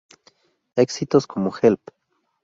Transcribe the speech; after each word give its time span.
Éxitos 0.85 1.27
como 1.31 1.47
Help! 1.61 1.83